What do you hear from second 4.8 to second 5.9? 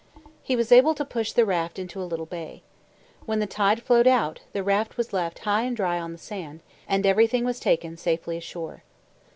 was left high and